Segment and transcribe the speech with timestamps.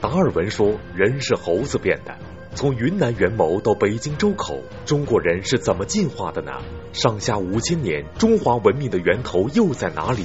[0.00, 2.16] 达尔文说：“人是猴子变的。”
[2.54, 6.52] 从云南元谋到北京周口，中国人是怎么进化的呢？
[6.92, 10.24] 上下五千年，中华文明的源头又在哪里？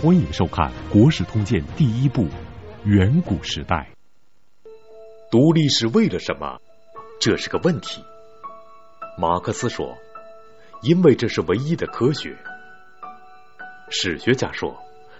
[0.00, 2.24] 欢迎收看《国史通鉴》第一部
[2.84, 3.90] 《远古时代》。
[5.30, 6.60] 独立是为了什么？
[7.20, 8.02] 这是个问题。
[9.18, 9.98] 马克思说
[10.82, 12.34] ：“因为这是唯一的科学。”
[13.90, 14.74] 史学家说：“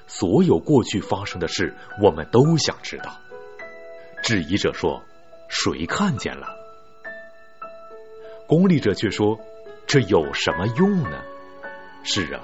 [0.08, 3.18] 所有过去发生的事，我们都想知道。”
[4.22, 5.02] 质疑者说
[5.50, 6.46] ：“谁看见了？”
[8.46, 9.40] 功利者却说
[9.86, 11.20] ：“这有什么用呢？”
[12.04, 12.40] 是啊，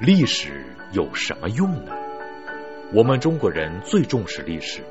[0.00, 1.92] 历史有什么用呢？
[2.94, 4.82] 我们中国人最重视历史，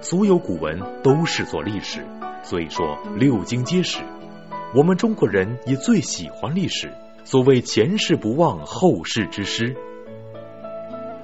[0.00, 2.04] 所有古文都视作历史，
[2.42, 4.00] 所以说六经皆史。
[4.74, 6.92] 我们中国人也最喜欢历史，
[7.24, 9.76] 所谓前事不忘，后事之师。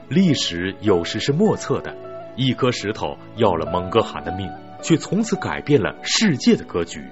[0.09, 2.06] 历史有时是莫测的。
[2.37, 4.51] 一颗石头要了蒙哥汗的命，
[4.83, 7.03] 却从此改变了世界的格局。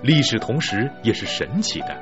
[0.00, 1.96] 历史同时也是神奇的，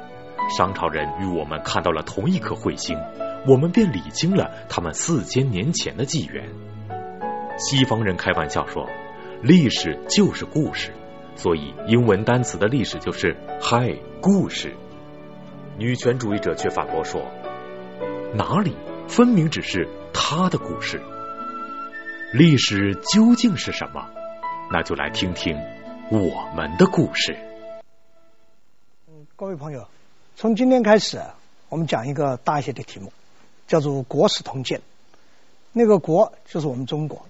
[0.57, 2.99] 商朝人与我们看到了同一颗彗星，
[3.47, 6.49] 我们便理清了他们四千年前的纪元。
[7.59, 8.87] 西方人开玩笑说，
[9.43, 10.93] 历史就是故事，
[11.37, 14.75] 所以英文单词的历史就是 “Hi 故事”。
[15.79, 17.23] 女权主义者却反驳说，
[18.35, 18.77] 哪里
[19.09, 21.01] 分明只是他的故事。
[22.33, 24.09] 历史究竟是什么？
[24.71, 25.57] 那就来听听
[26.13, 27.37] 我们的故事。
[29.09, 29.89] 嗯，各位朋友，
[30.37, 31.21] 从今天开始，
[31.69, 33.13] 我们讲一个大一些的题目，
[33.67, 34.79] 叫做《国史通鉴》。
[35.73, 37.27] 那个“国”就是我们中国，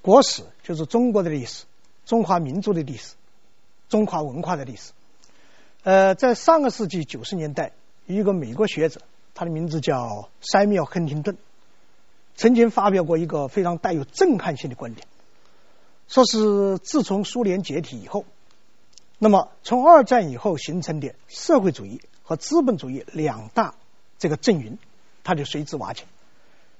[0.00, 1.64] 国史就是中国的历史，
[2.04, 3.14] 中华民族的历史，
[3.88, 4.92] 中华文化的历史。
[5.82, 7.72] 呃，在上个世纪九十年代，
[8.06, 9.00] 一个美国学者，
[9.34, 11.36] 他的名字叫塞缪·亨廷顿。
[12.36, 15.08] 曾经发表过一个非常带有震撼性的观点，
[16.06, 18.26] 说是自从苏联解体以后，
[19.18, 23.74] 那么从二战以后形成的社会主义和资本主义两大
[24.18, 24.78] 这个阵营，
[25.24, 26.04] 它就随之瓦解。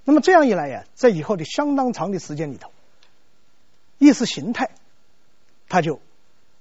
[0.05, 2.71] 那么这样一来呀，在以后的相当长的时间里头，
[3.97, 4.71] 意识形态
[5.71, 6.01] 它就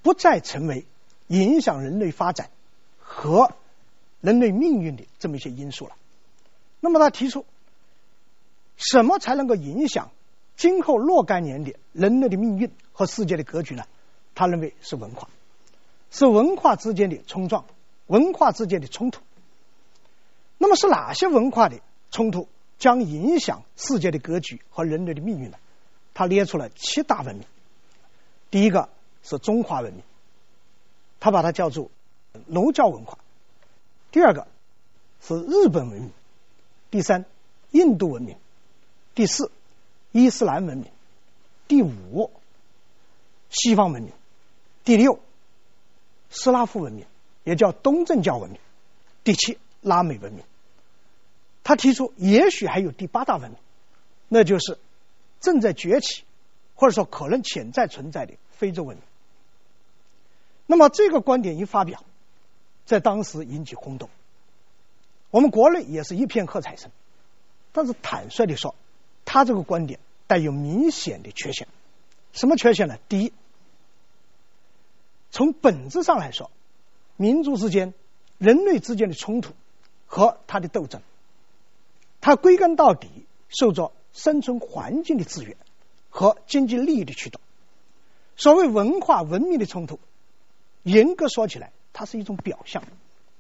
[0.02, 0.86] 不再成为
[1.28, 2.50] 影响人类发展
[2.98, 3.52] 和
[4.22, 5.98] 人类命运的这么一些因素了。
[6.80, 7.46] 那么他提出。
[8.78, 10.12] 什么才能够影响
[10.56, 13.84] 今后若干年的人类的命运和世界的格局呢？
[14.34, 15.30] 他认为是文化，
[16.12, 17.66] 是文化之间的冲撞，
[18.08, 19.22] 文化之间的冲突。
[20.58, 21.80] 那么是哪些文化的
[22.12, 22.48] 冲突
[22.78, 25.58] 将影响世界的格局和人类的命运呢？
[26.14, 27.46] 他列出了七大文明。
[28.52, 28.90] 第一个
[29.24, 30.04] 是中华文明，
[31.20, 31.92] 他把它叫做
[32.48, 33.18] 儒教文化。
[34.12, 34.48] 第二个
[35.22, 36.12] 是日本文明，
[36.92, 37.26] 第三
[37.72, 38.38] 印度文明。
[39.16, 39.50] 第四，
[40.12, 40.92] 伊斯兰文明；
[41.70, 42.30] 第五，
[43.50, 44.12] 西方文明；
[44.84, 45.20] 第六，
[46.30, 47.06] 斯拉夫文明，
[47.46, 48.60] 也叫东正教文明；
[49.24, 50.44] 第七，拉美文明。
[51.64, 53.60] 他提出，也许还有第八大文明，
[54.28, 54.78] 那就是
[55.40, 56.24] 正在崛起，
[56.76, 59.06] 或者说可能潜在存在的非洲文明。
[60.68, 62.04] 那么这个观点一发表，
[62.86, 64.10] 在当时引起轰动，
[65.32, 66.92] 我们国内也是一片喝彩声。
[67.72, 68.76] 但是坦率地说，
[69.26, 71.68] 他这个观点带有明显的缺陷，
[72.32, 72.98] 什么缺陷呢？
[73.10, 73.34] 第一，
[75.32, 76.50] 从本质上来说，
[77.18, 77.94] 民族之间、
[78.38, 79.54] 人类之间的冲突
[80.06, 81.02] 和他的斗争，
[82.22, 83.10] 它归根到底
[83.50, 85.58] 受着生存环境的制约
[86.10, 87.42] 和经济利益的驱动。
[88.38, 90.00] 所谓文化文明的冲突，
[90.84, 92.84] 严格说起来，它是一种表象，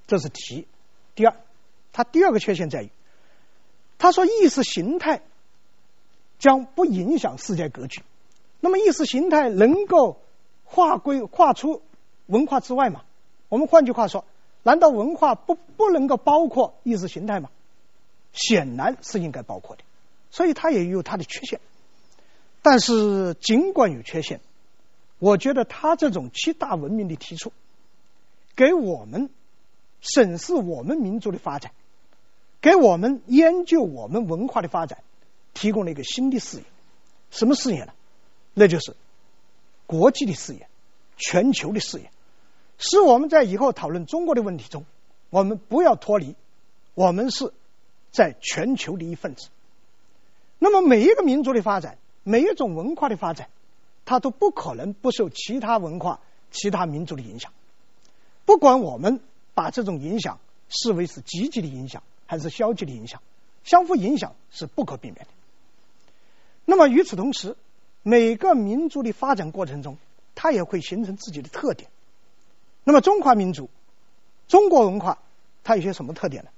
[0.07, 0.67] 这是其一。
[1.15, 1.37] 第二，
[1.93, 2.89] 他第二个缺陷在于，
[3.97, 5.21] 他说意识形态。
[6.45, 8.03] 将不影响世界格局。
[8.59, 10.19] 那么意识形态能够
[10.63, 11.81] 划归划出
[12.27, 13.01] 文化之外吗？
[13.49, 14.25] 我们换句话说，
[14.61, 17.49] 难道文化不不能够包括意识形态吗？
[18.31, 19.81] 显然是应该包括的。
[20.29, 21.59] 所以它也有它的缺陷。
[22.61, 24.39] 但是尽管有缺陷，
[25.17, 27.53] 我觉得他这种七大文明的提出，
[28.55, 29.31] 给我们
[29.99, 31.71] 审视我们民族的发展，
[32.61, 34.99] 给我们研究我们文化的发展。
[35.55, 36.63] 提供了一个新的视野，
[37.31, 37.93] 什么视野呢？
[38.53, 38.95] 那就是
[39.87, 40.67] 国际的视野，
[41.17, 42.11] 全球的视野，
[42.77, 44.85] 使我们在以后讨论中国的问题中，
[45.29, 46.35] 我们不要脱离，
[46.93, 47.51] 我们是
[48.11, 49.47] 在全球的一份子。
[50.59, 53.49] 那么每一个民族的发展，每一种文化的发展，
[54.03, 56.19] 它都不可能不受其他文化、
[56.51, 57.51] 其他民族的影响。
[58.45, 59.21] 不管我们
[59.53, 63.21] 把这种影响视为是积极的影响，还是消极的影响，
[63.63, 65.27] 相互影响是不可避免的。
[66.65, 67.55] 那么与此同时，
[68.03, 69.97] 每个民族的发展过程中，
[70.33, 71.89] 它也会形成自己的特点。
[72.83, 73.69] 那么中华民族、
[74.47, 75.19] 中国文化，
[75.63, 76.49] 它有些什么特点呢？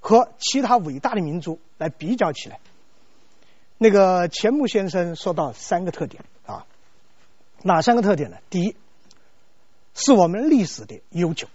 [0.00, 2.60] 和其他伟大的民族来比较起来，
[3.78, 6.66] 那个钱穆先生说到三个特点啊，
[7.62, 8.36] 哪三个特点呢？
[8.50, 8.76] 第一，
[9.94, 11.46] 是我们历史的悠久；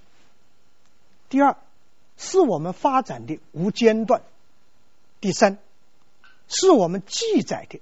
[1.30, 1.58] 第二，
[2.18, 4.22] 是我们发展的无间断；
[5.22, 5.60] 第三，
[6.50, 7.80] 是我们记载的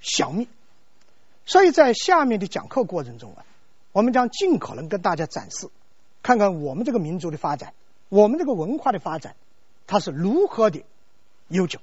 [0.00, 0.46] 详密。
[1.44, 3.44] 所以在下面的讲课过程中啊，
[3.90, 5.68] 我们将尽可能跟大家展示，
[6.22, 7.74] 看看我们这个民族的发展，
[8.08, 9.34] 我们这个文化的发展。
[9.86, 10.82] 它是如何的
[11.48, 11.80] 悠久？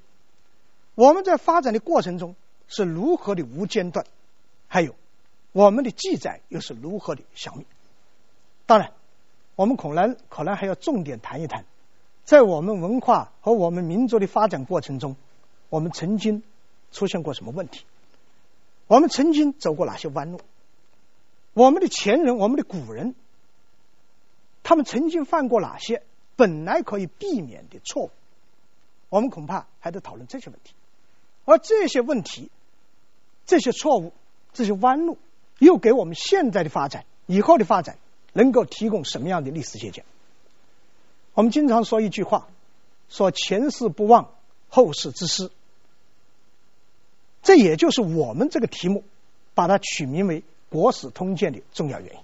[0.94, 2.34] 我们在发展的过程中
[2.66, 4.04] 是如何的无间断？
[4.66, 4.94] 还有
[5.52, 7.64] 我们的记载又是如何的详密？
[8.66, 8.92] 当然，
[9.54, 11.64] 我们可能可能还要重点谈一谈，
[12.24, 15.14] 在我们文化和我们民族的发展过程中，
[15.72, 16.42] 我们曾经
[16.92, 17.86] 出现过什么问题？
[18.88, 20.38] 我们曾经走过哪些弯路？
[21.54, 23.14] 我们的前人，我们的古人，
[24.62, 26.02] 他们曾经犯过哪些？
[26.36, 28.10] 本来可以避免的错误，
[29.08, 30.74] 我们恐怕还得讨论这些问题。
[31.46, 32.50] 而这些问题、
[33.46, 34.12] 这些错误、
[34.52, 35.16] 这些弯路，
[35.58, 37.96] 又给我们现在的发展、以后的发展，
[38.34, 40.04] 能够提供什么样的历史借鉴？
[41.32, 42.46] 我们经常说一句话，
[43.08, 44.28] 说前事不忘，
[44.68, 45.50] 后事之师。
[47.42, 49.04] 这也就是我们这个题目
[49.54, 50.40] 把它取名为
[50.70, 52.20] 《国史通鉴》的重要原因。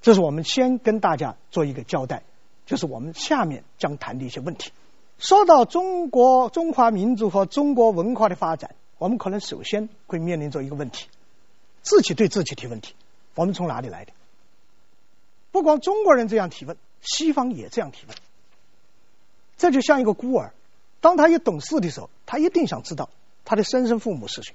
[0.00, 2.22] 这是我们先跟大家做一个交代。
[2.66, 4.72] 就是我们下面将谈的一些问题。
[5.18, 11.08] 说到中国中华民族和中国文化的发展，我们可能首先会面临着一个问题：
[11.80, 12.92] 自己对自己提问题，
[13.34, 14.12] 我们从哪里来的？
[15.50, 18.14] 不光中国人这样提问，西方也这样提问。
[19.56, 20.52] 这就像一个孤儿，
[21.00, 23.08] 当他一懂事的时候，他一定想知道
[23.48, 24.54] 他的生身父母是谁。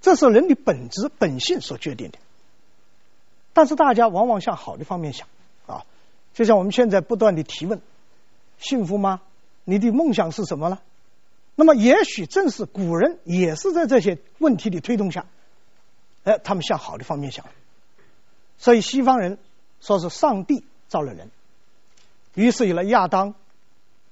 [0.00, 2.18] 这是人的本质本性所决定的。
[3.52, 5.26] 但是大家往往向好的方面想
[5.66, 5.84] 啊。
[6.34, 7.80] 就像我们现在不断的提问：
[8.60, 9.22] 幸福吗？
[9.64, 10.78] 你的梦想是什么呢？
[11.56, 15.26] 那么，也许正是古人也是在这些问题的推动下，
[16.22, 17.44] 哎，他们向好的方面想。
[18.56, 19.36] 所以西方人
[19.80, 21.28] 说是上帝造了人，
[22.34, 23.34] 于是有了亚当，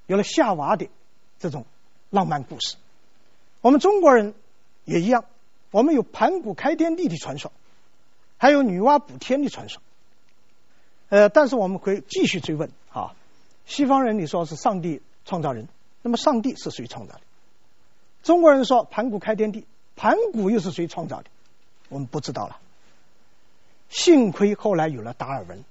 [0.05, 0.89] 有了夏娃的
[1.39, 1.65] 这种
[2.09, 2.75] 浪漫故事。
[3.67, 4.33] 我们中国人
[4.85, 5.25] 也一样，
[5.71, 7.51] 我们有盘古开天地的传说，
[8.37, 9.81] 还有女娲补天的传说。
[11.09, 13.13] 呃，但是我们可以继续追问啊，
[13.65, 15.67] 西方人你说是上帝创造人，
[16.01, 17.21] 那么上帝是谁创造的？
[18.23, 19.65] 中国人说盘古开天地，
[19.97, 21.25] 盘古又是谁创造的？
[21.89, 22.55] 我们不知道了。
[23.89, 25.65] 幸亏后来有了达尔文，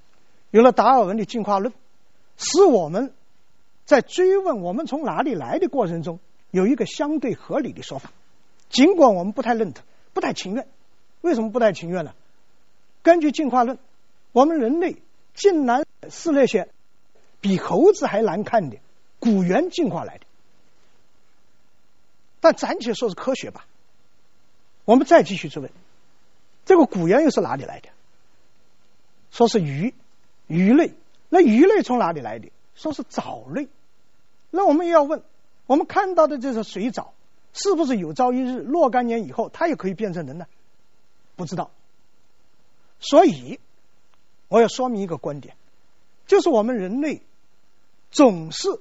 [0.50, 1.72] 有了达尔文的进化论，
[2.37, 3.14] 使我们
[3.87, 6.19] 在追问我们从哪里来的过程中
[6.56, 8.11] 有一个相对合理的说法，
[8.70, 10.67] 尽管我们不太认同，不太情愿。
[11.20, 12.14] 为什么不太情愿呢？
[13.03, 13.79] 根据进化论，
[14.32, 14.97] 我们人类。
[15.35, 16.70] 竟然是那些
[17.43, 18.79] 比猴子还难看的
[19.19, 20.25] 古猿进化来的，
[22.41, 23.67] 但暂且说是科学吧。
[24.87, 25.70] 我们再继续追问，
[26.64, 27.91] 这个古猿又是哪里来的？
[29.31, 29.93] 说是鱼，
[30.47, 30.94] 鱼类。
[31.29, 32.50] 那鱼类从哪里来的？
[32.75, 33.69] 说是藻类。
[34.50, 35.23] 那我们又要问，
[35.66, 37.12] 我们看到的这些水藻，
[37.52, 40.46] 是不是有朝一日若干年以后，它也可以变成人呢？
[41.36, 41.70] 不知道。
[42.98, 43.60] 所以。
[44.48, 45.56] 我要说明一个观点，
[46.29, 47.22] 就是我们人类
[48.12, 48.81] 总是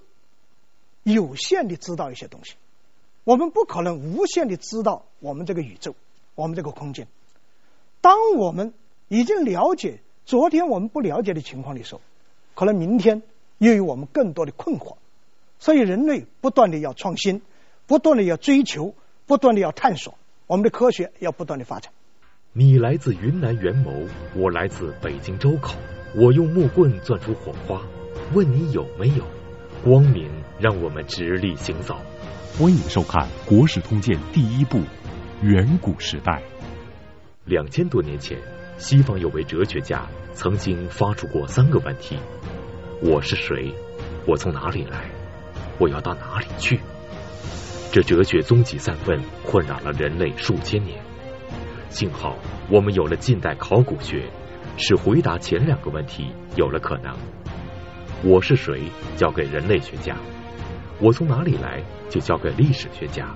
[1.01, 2.53] 有限的知道一些东西，
[3.23, 5.95] 我们不可能无限的知道我们这个宇宙、
[6.35, 7.07] 我们这个空间。
[7.99, 8.75] 当我们
[9.07, 12.01] 已经了解昨天我们不了解的情况的时候，
[12.53, 13.23] 可能明天
[13.57, 14.97] 又有我们更多的困惑。
[15.65, 17.41] 所以，人类不断的要创新，
[17.87, 18.93] 不断的要追求，
[19.25, 21.91] 不断的要探索，我们的科学要不断的发展。
[22.53, 23.91] 你来自云南元谋，
[24.35, 25.73] 我来自北京周口。
[26.15, 27.81] 我用木棍钻出火花，
[28.35, 29.23] 问你有没有
[29.83, 30.29] 光明，
[30.59, 31.97] 让我们直立行走。
[32.59, 34.77] 欢迎收看《国史通鉴》第一部
[35.41, 36.33] 《远古时代》。
[37.45, 38.37] 两千多年前，
[38.77, 40.05] 西方有位哲学家
[40.35, 42.19] 曾经发出过三个问题：
[43.01, 43.73] 我是谁？
[44.27, 45.09] 我从哪里来？
[45.79, 46.79] 我要到哪里去？
[47.91, 51.01] 这哲学终极三问困扰了人类数千年。
[51.89, 52.35] 幸好
[52.69, 54.29] 我们有了近代考古学，
[54.75, 57.15] 使回答前两个问题有了可能。
[58.23, 58.81] 我是谁？
[59.15, 60.17] 交给人类学家。
[60.99, 61.81] 我从哪里来？
[62.09, 63.33] 就交给历史学家。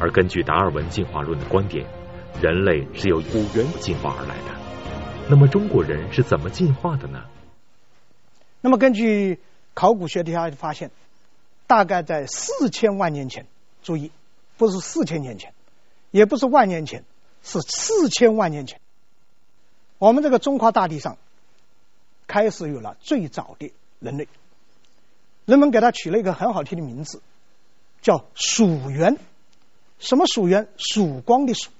[0.00, 1.86] 而根据达尔文进化论的观点，
[2.40, 5.26] 人类是由古猿进化而来的。
[5.28, 7.24] 那么中国人是怎么进化的呢？
[8.62, 9.38] 那么根据
[9.74, 10.90] 考古学家的发现，
[11.66, 13.46] 大概在四千万年前，
[13.82, 14.10] 注意，
[14.56, 15.52] 不是四千年前。
[16.12, 17.04] 也不是万年前，
[17.42, 18.80] 是四千万年前，
[19.98, 21.18] 我们这个中华大地上
[22.26, 24.28] 开始有了最早的人类。
[25.44, 27.20] 人们给它取了一个很好听的名字，
[28.00, 29.18] 叫曙源。
[29.98, 30.68] 什么曙源？
[30.78, 31.70] 曙光的曙。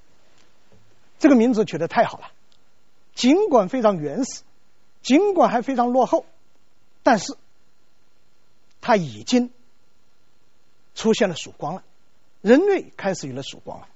[1.19, 2.31] 这个名字取得太好了。
[3.15, 4.43] 尽管非常原始，
[5.03, 6.27] 尽管还非常落后，
[7.03, 7.37] 但是
[8.83, 9.51] 它已经
[10.97, 11.85] 出现了曙光了。
[12.41, 13.87] 人类开始有了曙光了。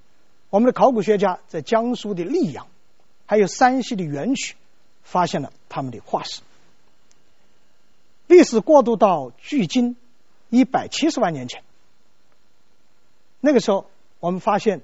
[0.50, 2.68] 我们的考古学家在江苏的溧阳，
[3.26, 4.54] 还有山西的垣曲，
[5.02, 6.42] 发现了他们的化石。
[8.26, 9.96] 历史过渡到距今
[10.48, 11.64] 一百七十万年前，
[13.40, 13.90] 那个时候
[14.20, 14.82] 我们发现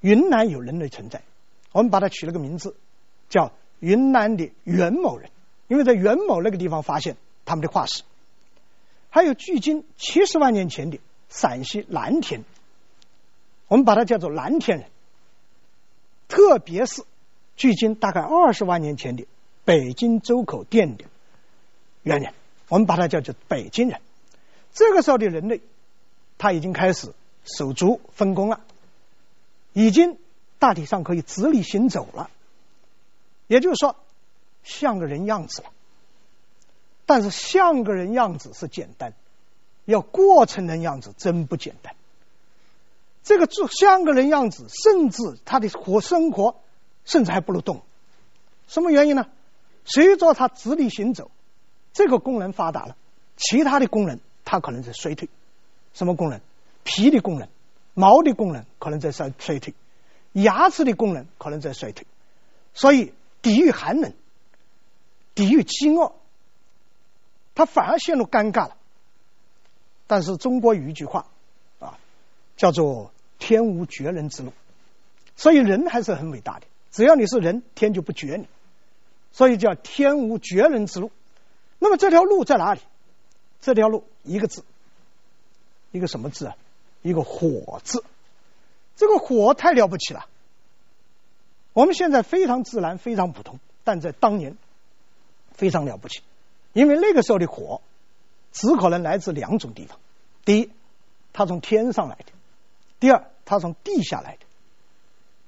[0.00, 1.22] 云南有人类存在，
[1.72, 2.76] 我们把它取了个名字，
[3.28, 5.30] 叫云南的元谋人，
[5.68, 8.02] 因为在元谋那个地方发现他们的化石。
[9.10, 12.42] 还有距今七十万年前的陕西蓝田，
[13.66, 14.88] 我们把它叫做蓝田人，
[16.28, 17.04] 特别是
[17.56, 19.26] 距今大概二十万年前的
[19.64, 21.04] 北京周口店的
[22.02, 22.32] 猿人。
[22.68, 24.00] 我们把它叫做北京人。
[24.74, 25.62] 这个时候的人类，
[26.36, 28.60] 他已经开始手足分工了，
[29.72, 30.18] 已经
[30.58, 32.30] 大体上可以直立行走了，
[33.46, 33.96] 也就是说，
[34.62, 35.70] 像个人样子了。
[37.06, 39.14] 但是像个人样子是简单，
[39.88, 41.94] 要过成人样子真不简单。
[43.24, 46.56] 这个做像个人样子，甚至他的活生活，
[47.06, 47.80] 甚至还不如动。
[48.66, 49.28] 什么原因呢？
[49.86, 51.30] 随着他直立行走。
[51.94, 52.96] 这个功能发达了，
[53.38, 55.30] 其他的功能它可能在衰退。
[55.94, 56.42] 什么功能？
[56.84, 57.48] 皮的功能、
[57.94, 59.72] 毛的功能可能在衰衰退，
[60.32, 62.06] 牙齿的功能可能在衰退。
[62.74, 64.12] 所以抵御寒冷、
[65.34, 66.12] 抵御饥饿，
[67.54, 68.76] 他反而陷入尴尬了。
[70.08, 71.26] 但是中国有一句话
[71.78, 71.96] 啊，
[72.56, 74.52] 叫做“天无绝人之路”，
[75.36, 76.66] 所以人还是很伟大的。
[76.90, 78.48] 只要你是人，天就不绝你，
[79.30, 81.12] 所以叫“天无绝人之路”。
[81.78, 82.80] 那么这条路在哪里？
[83.60, 84.64] 这条路一个字，
[85.92, 86.56] 一个什么字啊？
[87.02, 88.02] 一个火字。
[88.96, 90.26] 这个火太了不起了。
[91.72, 94.56] 我们现在非常自然，非常普通，但在当年
[95.52, 96.22] 非常了不起，
[96.72, 97.80] 因为那个时候的火
[98.52, 99.98] 只可能来自两种地方：
[100.44, 100.70] 第一，
[101.32, 102.32] 它从天上来的；
[103.00, 104.46] 第二，它从地下来的。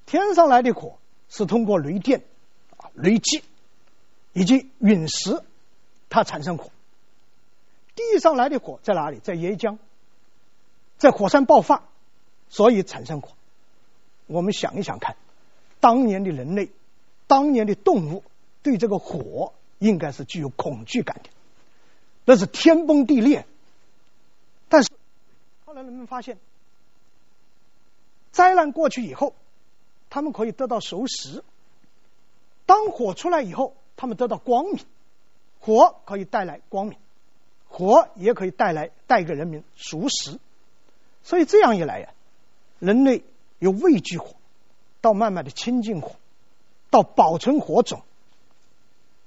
[0.07, 2.23] 天上来的火是通过雷电
[2.76, 3.42] 啊、雷击
[4.33, 5.42] 以及陨石。
[6.12, 6.73] 它产生火，
[7.95, 9.21] 地上来的火在哪里？
[9.21, 9.78] 在岩浆，
[10.99, 11.85] 在火山爆发，
[12.49, 13.28] 所以产生火。
[14.26, 15.14] 我们想一想看，
[15.78, 16.73] 当年的人类，
[17.28, 18.25] 当年的动物
[18.61, 21.30] 对这个火应该是具有恐惧感的，
[22.31, 23.45] 那是天崩地裂。
[24.69, 24.91] 但是
[25.65, 26.39] 后来人们发现，
[28.31, 29.35] 灾难过去以后，
[30.11, 31.43] 他们可以得到熟食。
[32.67, 34.79] 当火出来以后，他们得到光明。
[35.59, 36.97] 火可以带来光明，
[37.69, 40.39] 火也可以带来带给人民熟食，
[41.25, 42.11] 所以这样一来呀，
[42.79, 43.25] 人类
[43.59, 44.37] 由畏惧火，
[45.01, 46.13] 到慢慢的亲近火，
[46.91, 48.03] 到保存火种，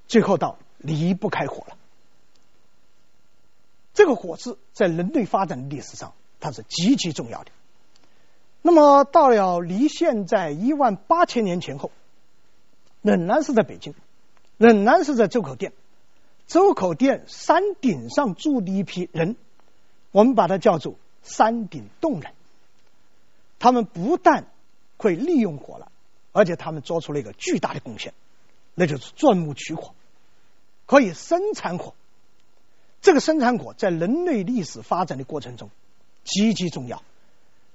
[0.07, 1.77] 最后到离不开火了。
[3.93, 7.51] 这个火字在人类发展的历史上，它是极其重要的。
[8.61, 11.91] 那么到了离现在一万八千年前后，
[13.01, 13.93] 仍然是在北京，
[14.57, 15.73] 仍然是在周口店。
[16.47, 19.35] 周口店山顶上住的一批人，
[20.11, 22.31] 我们把它叫做山顶洞人。
[23.59, 24.47] 他们不但
[24.97, 25.91] 会利用火了，
[26.31, 28.13] 而且他们做出了一个巨大的贡献，
[28.75, 29.93] 那就是钻木取火，
[30.85, 31.93] 可以生产火。
[33.03, 35.69] 这个生产火在人类历史发展的过程中
[36.23, 37.03] 极其重要。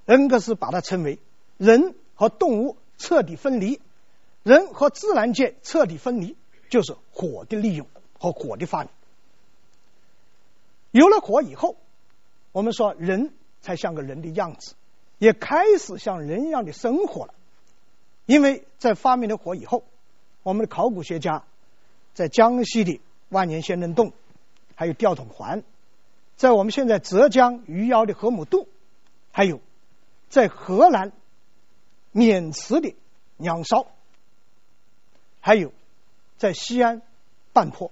[0.06, 1.20] 恩格斯把它称为
[1.56, 3.80] 人和动物彻底分离，
[4.42, 6.34] 人和自然界彻底分离，
[6.68, 7.86] 就是火的利用。
[8.20, 8.90] 和火的发明，
[10.90, 11.76] 有了火以后，
[12.50, 13.32] 我们说人
[13.62, 14.74] 才像个人的样子，
[15.18, 17.34] 也开始像人一样的生活了。
[18.26, 19.84] 因为在发明了火以后，
[20.42, 21.44] 我们的考古学家
[22.12, 24.12] 在江西的万年仙人洞，
[24.78, 25.64] 还有吊桶环，
[26.36, 28.68] 在我们现在浙江余姚的河姆渡，
[29.32, 29.60] 还有
[30.30, 31.10] 在河南
[32.14, 32.94] 渑池的
[33.36, 33.88] 娘烧，
[35.40, 35.72] 还有
[36.36, 37.02] 在西安
[37.52, 37.90] 半坡。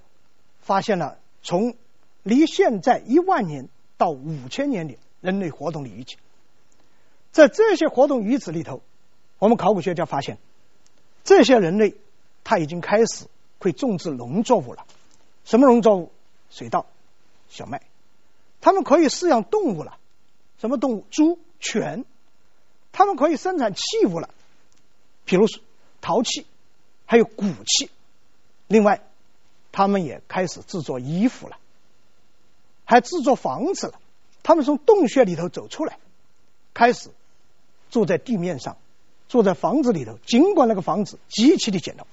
[0.60, 1.74] 发现了从
[2.22, 6.16] 离现在一万年到五千年的人类活动的遗迹，
[7.32, 8.80] 在这些活动遗址里头，
[9.40, 10.38] 我们考古学家发现，
[11.24, 11.96] 这些人类
[12.44, 13.26] 他已经开始
[13.58, 14.86] 会种植农作物了。
[15.44, 16.12] 什么农作物？
[16.56, 16.86] 水稻、
[17.50, 17.82] 小麦。
[18.62, 19.98] 他们可以饲养动物了。
[20.58, 21.04] 什么动物？
[21.10, 22.06] 猪、犬。
[22.92, 24.30] 他们可以生产器物了，
[25.26, 25.60] 比如说
[26.00, 26.46] 陶器，
[27.04, 27.90] 还有骨器。
[28.68, 29.02] 另外，
[29.70, 31.58] 他们也开始制作衣服了，
[32.86, 34.00] 还制作房子了。
[34.42, 35.98] 他们从洞穴里头走出来，
[36.72, 37.10] 开始
[37.90, 38.78] 住在地面上，
[39.28, 40.18] 住在房子里头。
[40.26, 42.04] 尽管那个房子极其的简陋。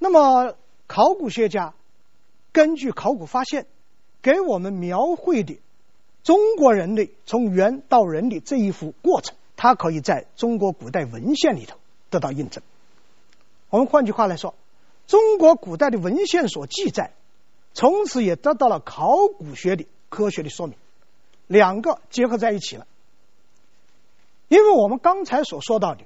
[0.00, 1.74] 那么，考古学家
[2.52, 3.66] 根据考古发现，
[4.22, 5.60] 给我们描绘的
[6.22, 11.76] 中国人类从猿到人的这一幅过程，它可以在中国古代文献里头
[12.10, 12.62] 得到印证。
[13.68, 14.54] 我们换句话来说，
[15.06, 17.12] 中国古代的文献所记载，
[17.74, 20.76] 从此也得到了考古学的科学的说明，
[21.46, 22.86] 两个结合在一起了。
[24.48, 26.04] 因为我们刚才所说到的，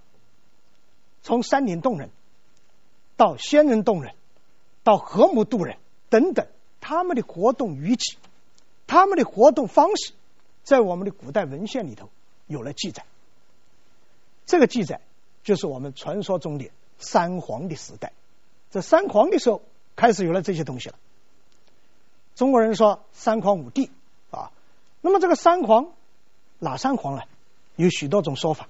[1.23, 2.11] 从山顶洞人
[3.17, 4.15] 到仙人洞人，
[4.91, 5.77] 到河姆渡人
[6.09, 6.49] 等等，
[6.81, 8.17] 他们的活动遗迹，
[8.89, 10.11] 他们的活动方式，
[10.65, 12.11] 在我们的古代文献里头
[12.49, 13.05] 有了记载。
[14.47, 15.01] 这个记载
[15.45, 16.73] 就是我们传说中的。
[16.99, 18.13] 三皇的时代，
[18.71, 19.63] 这三皇的时候
[19.97, 20.97] 开始有了这些东西了。
[22.35, 23.91] 中国人说三皇五帝
[24.31, 24.51] 啊，
[25.01, 25.93] 那么这个三皇
[26.59, 27.23] 哪三皇呢？
[27.77, 28.69] 有许多种说法，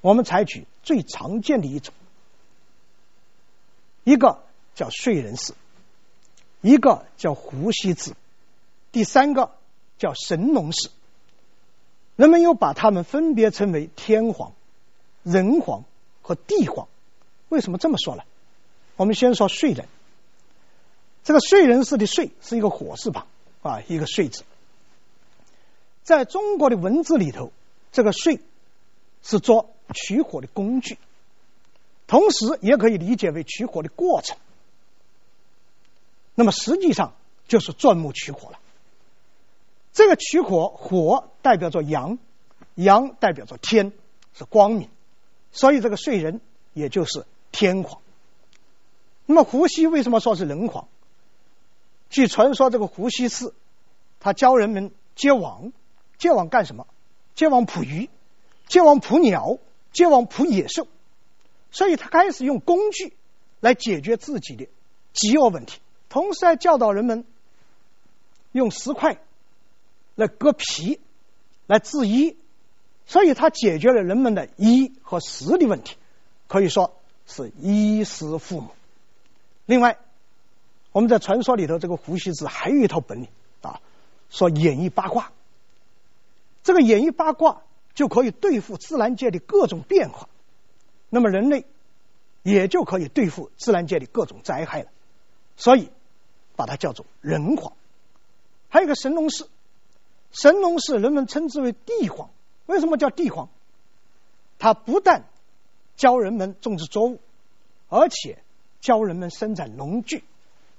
[0.00, 1.92] 我们采取最常见的一种，
[4.04, 4.44] 一个
[4.76, 5.54] 叫燧人氏，
[6.60, 8.12] 一个叫胡锡之，
[8.92, 9.50] 第三个
[9.98, 10.90] 叫神农氏。
[12.14, 14.52] 人们又把他们分别称为天皇、
[15.22, 15.84] 人皇
[16.22, 16.86] 和地皇。
[17.48, 18.22] 为什么这么说呢？
[18.96, 19.86] 我们先说燧人，
[21.24, 23.26] 这个燧人氏的燧是一个火字旁
[23.62, 24.44] 啊，一个燧字。
[26.04, 27.50] 在中国的文字里头，
[27.92, 28.40] 这个燧
[29.22, 30.98] 是做取火的工具，
[32.06, 34.36] 同时也可以理解为取火的过程。
[36.36, 37.14] 那么实际上
[37.48, 38.60] 就是钻木取火了。
[39.92, 42.18] 这个取火，火代表着阳，
[42.76, 43.92] 阳代表着天，
[44.32, 44.88] 是光明，
[45.50, 46.40] 所以这个燧人
[46.72, 47.26] 也就是。
[47.52, 48.02] 天皇，
[49.24, 50.88] 那么胡锡为什么说是人皇？
[52.10, 53.54] 据传说，这个胡锡氏
[54.20, 55.72] 他教人们结网，
[56.18, 56.86] 结网干什么？
[57.34, 58.10] 结网捕鱼，
[58.68, 59.58] 结网捕鸟，
[59.94, 60.86] 结网捕野兽。
[61.70, 63.16] 所以他开始用工具
[63.60, 64.68] 来解决自己的
[65.14, 65.80] 饥饿问题，
[66.16, 67.26] 同时还教导人们
[68.52, 69.18] 用石块
[70.14, 70.98] 来割皮
[71.66, 72.38] 来制衣，
[73.06, 75.96] 所以他解决了人们的衣和食的问题，
[76.48, 76.94] 可以说。
[77.28, 78.70] 是衣食父母。
[79.66, 79.98] 另外，
[80.92, 83.28] 我们在传说里头，这个胡须子还有一套本领
[83.62, 83.80] 啊，
[84.30, 85.32] 说演绎八卦。
[86.62, 87.62] 这个演绎八卦
[87.94, 90.28] 就可以对付自然界的各种变化，
[91.10, 91.66] 那么人类
[92.44, 94.88] 也就可以对付自然界的各种灾害了。
[95.56, 95.90] 所以，
[96.56, 97.74] 把它叫做人皇。
[98.68, 99.46] 还有个神农氏，
[100.32, 102.30] 神农氏人们称之为地皇。
[102.66, 103.48] 为什么叫地皇？
[104.58, 105.24] 他不但
[105.96, 107.20] 教人们种植作物，
[107.88, 108.38] 而且
[108.80, 110.24] 教人们生产农具。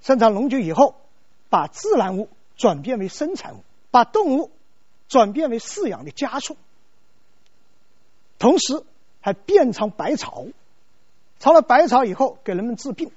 [0.02, 0.96] 生产农具以后，
[1.50, 4.52] 把自然物转变为生产物，把动物
[5.08, 6.58] 转变为饲养的家畜，
[8.38, 8.84] 同时
[9.22, 10.46] 还遍尝百草。
[11.40, 13.12] 尝了百草以后，给人们治病。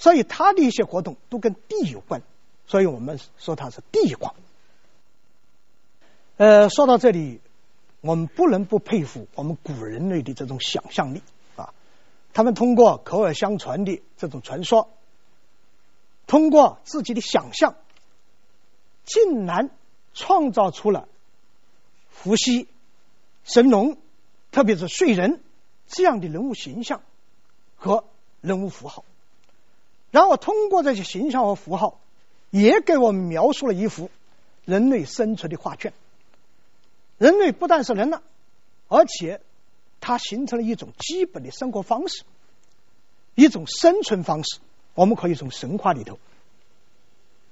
[0.00, 2.22] 所以他的一些活动都跟地有关，
[2.66, 4.34] 所以我们说他是地皇。
[6.38, 7.40] 呃，说到这里。
[8.02, 11.20] 我们不能不佩服我们古人类的这种想象力
[11.54, 11.74] 啊！
[12.32, 14.88] 他们通过口耳相传的这种传说，
[16.26, 17.74] 通过自己的想象，
[19.04, 19.68] 竟然
[20.14, 21.08] 创造出了
[22.08, 22.68] 伏羲、
[23.44, 23.98] 神农，
[24.50, 25.42] 特别是燧人
[25.86, 27.02] 这样的人物形象
[27.76, 28.04] 和
[28.40, 29.04] 人物符号。
[30.10, 32.00] 然后通过这些形象和符号，
[32.50, 34.10] 也给我们描述了一幅
[34.64, 35.92] 人类生存的画卷。
[37.18, 38.22] 人类不但是人了，
[38.88, 39.40] 而且
[40.00, 42.24] 它形成了一种基本的生活方式，
[43.34, 44.58] 一种生存方式。
[44.94, 46.18] 我们可以从神话里头，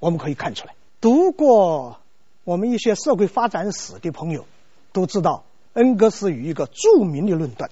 [0.01, 0.75] 我们可以看出来。
[1.01, 2.01] 读过
[2.45, 4.47] 我们一些社会发展史的朋友
[4.93, 5.45] 都知道，
[5.75, 7.71] 恩格斯有一个著名的论断，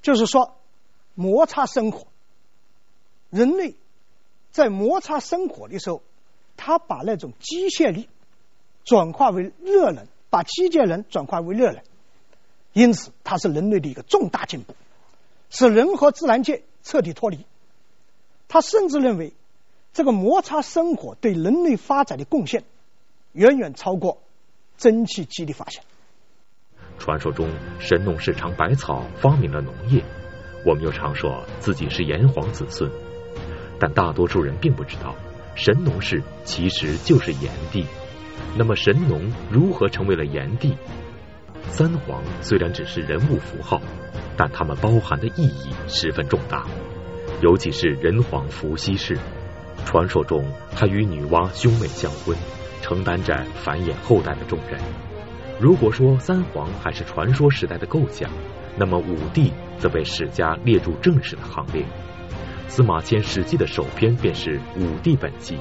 [0.00, 0.56] 就是说
[1.14, 2.06] 摩擦生活。
[3.30, 3.74] 人类
[4.50, 6.02] 在摩擦生火的时候，
[6.56, 8.08] 他把那种机械力
[8.84, 10.06] 转化为热能。
[10.30, 11.80] 把机械能转化为热能，
[12.74, 14.74] 因此它是人类的一个重大进步，
[15.48, 17.46] 使人和自然界彻底脱离。
[18.46, 19.32] 他甚至认为，
[19.94, 22.64] 这个摩擦生火对人类发展的贡献，
[23.32, 24.18] 远远超过
[24.76, 25.82] 蒸汽机的发现。
[26.98, 27.48] 传说中，
[27.80, 30.04] 神农氏尝百草，发明了农业。
[30.66, 32.92] 我们又常说自己是炎黄子孙，
[33.78, 35.14] 但大多数人并不知道，
[35.54, 37.86] 神农氏其实就是炎帝。
[38.56, 40.74] 那么神农如何成为了炎帝？
[41.70, 43.80] 三皇虽然只是人物符号，
[44.36, 46.66] 但它们包含的意义十分重大。
[47.40, 49.16] 尤其是人皇伏羲氏，
[49.84, 52.36] 传说中他与女娲兄妹相婚，
[52.80, 54.80] 承担着繁衍后代的重任。
[55.60, 58.30] 如果说三皇还是传说时代的构想，
[58.76, 61.84] 那么五帝则被史家列入正史的行列。
[62.68, 65.58] 司马迁《史记》的首篇便是五帝本纪。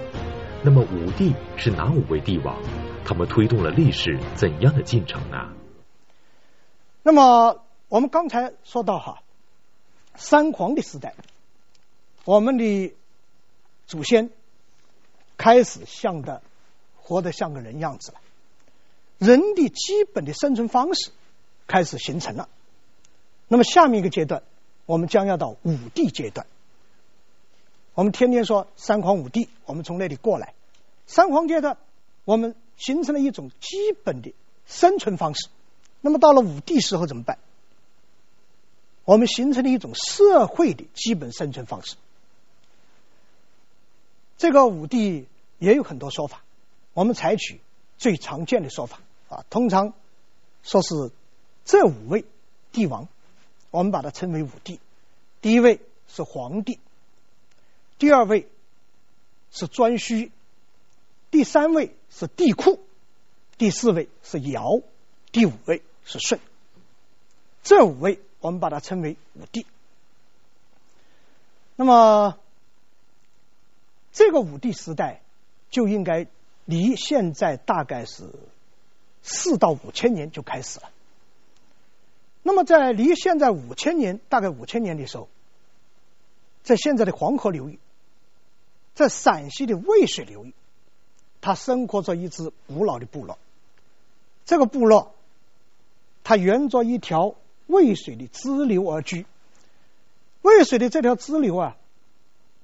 [0.61, 2.61] 那么五帝是哪五位帝王？
[3.05, 5.53] 他们推动了历史怎样的进程呢？
[7.03, 9.23] 那么我们刚才说到哈，
[10.15, 11.15] 三皇的时代。
[12.25, 12.93] 我们的
[13.87, 14.29] 祖先
[15.37, 16.41] 开始像的
[16.97, 18.19] 活得像个人样子了，
[19.17, 21.11] 人的基本的生存方式
[21.67, 22.49] 开始形成了。
[23.47, 24.43] 那么下面一个阶段，
[24.85, 26.45] 我们将要到五帝阶段。
[27.97, 30.53] 我们天天说三皇五帝，我们从那里过来。
[31.07, 31.79] 三皇阶段，
[32.25, 34.35] 我们形成了一种基本的
[34.67, 35.47] 生存方式。
[36.01, 37.39] 那么到了五帝时候怎么办？
[39.03, 41.95] 我们形成了一种社会的基本生存方式。
[44.37, 45.25] 这个五帝
[45.57, 46.43] 也有很多说法，
[46.93, 47.59] 我们采取
[47.97, 49.93] 最常见的说法啊，通常
[50.61, 51.09] 说是
[51.65, 52.25] 这五位
[52.71, 53.07] 帝王，
[53.71, 54.79] 我们把它称为五帝。
[55.41, 56.77] 第一位是黄帝，
[57.97, 58.47] 第二位
[59.51, 60.31] 是颛顼，
[61.31, 62.79] 第三位是帝嚳，
[63.57, 64.81] 第四位是尧，
[65.31, 66.39] 第五位是舜。
[67.63, 69.65] 这五位我们把它称为五帝。
[71.75, 72.37] 那么。
[74.13, 75.21] 这个五帝时代
[75.69, 76.25] 就应该
[76.65, 78.31] 离现在大概是
[79.21, 80.89] 四到五千年就开始了。
[82.41, 85.29] 那么在离现在五千年，大概五千年的时候，
[86.63, 87.77] 在现在的黄河流域，
[88.97, 90.55] 在陕西的渭水流域，
[91.39, 93.37] 它生活着一支古老的部落。
[94.43, 95.13] 这个部落，
[96.23, 97.35] 它沿着一条
[97.67, 99.27] 渭水的支流而居。
[100.41, 101.77] 渭水的这条支流啊，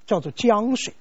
[0.07, 0.95] 叫做江水。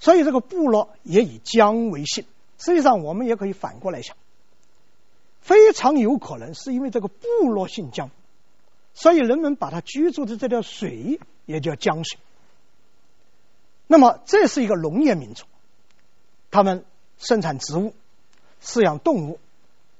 [0.00, 2.24] 所以这个部落也以江为姓。
[2.58, 4.16] 实际上，我们也可以反过来想，
[5.42, 8.10] 非常有可能是因为这个部落姓江，
[8.94, 12.18] 所以人们把它居住的这条水也叫江水。
[13.92, 15.46] 那么，这是一个农业民族，
[16.52, 16.84] 他们
[17.18, 17.92] 生产植物、
[18.62, 19.40] 饲养动物，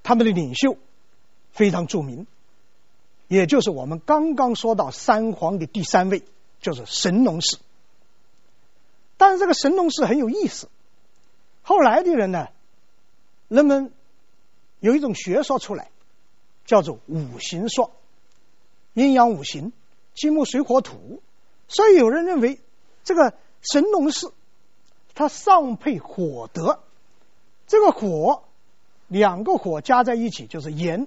[0.04, 0.76] 他们的领袖
[1.50, 2.28] 非常著名，
[3.26, 6.22] 也就是我们刚刚说到三皇的第三位，
[6.60, 7.58] 就是神农氏。
[9.16, 10.68] 但是这个神农氏很有意思，
[11.62, 12.46] 后来的人呢，
[13.48, 13.92] 人们
[14.78, 15.90] 有一种学说出来，
[16.64, 17.90] 叫做五行说，
[18.94, 19.72] 阴阳五行，
[20.14, 21.20] 金木水火土，
[21.66, 22.60] 所以有人认为
[23.02, 24.30] 这个神农氏
[25.14, 26.80] 他上配火德，
[27.66, 28.42] 这个火
[29.08, 31.06] 两个火加在一起就是炎，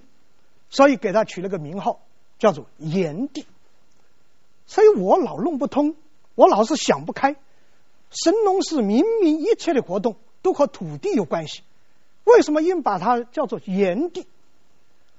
[0.70, 2.00] 所以给他取了个名号
[2.38, 3.46] 叫做炎帝。
[4.68, 5.96] 所以我老弄不通，
[6.36, 7.36] 我老是想不开。
[8.12, 11.64] 神农氏明明一切的活动都和土地有关系，
[12.24, 14.28] 为什么硬把它叫做炎帝？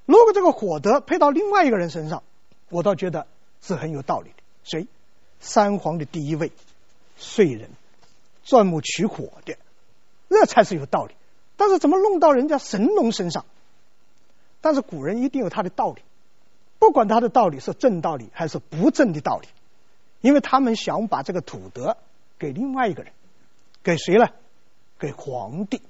[0.06, 2.22] 如果这个火德配到另外一个人身上，
[2.68, 3.26] 我倒觉得
[3.60, 4.36] 是很有道理的。
[4.62, 4.86] 谁？
[5.40, 6.52] 三皇的第一位，
[7.18, 7.70] 燧人，
[8.42, 9.56] 钻木取火的，
[10.28, 11.14] 那才是有道理。
[11.56, 13.44] 但是怎么弄到人家神农身上？
[14.60, 16.02] 但是古人一定有他的道理，
[16.78, 19.48] 不管他的道理是正道理还是不正的道理，
[20.20, 21.96] 因为他们想把这个土德。
[22.36, 23.12] 给另外一个人，
[23.84, 24.26] 给谁呢？
[24.98, 25.80] 给皇帝。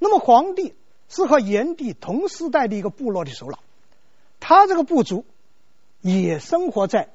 [0.00, 0.74] 那么皇帝
[1.08, 3.60] 是和炎帝同时代的一个部落的首脑，
[4.40, 5.24] 他这个部族
[6.00, 7.10] 也生活在